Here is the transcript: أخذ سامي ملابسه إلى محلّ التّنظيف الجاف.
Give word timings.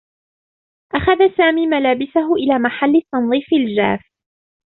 أخذ 0.95 1.37
سامي 1.37 1.67
ملابسه 1.67 2.33
إلى 2.35 2.59
محلّ 2.59 2.95
التّنظيف 2.95 3.47
الجاف. 3.53 4.01